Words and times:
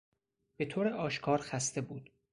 به 0.57 0.65
طور 0.65 0.87
آشکار 0.87 1.37
خسته 1.41 1.81
بود. 1.81 2.09